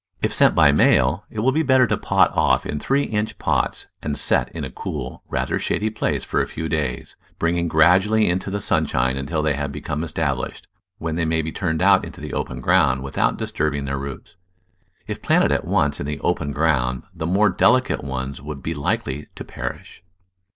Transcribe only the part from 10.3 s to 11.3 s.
lished, when they